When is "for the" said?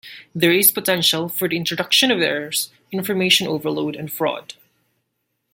1.29-1.57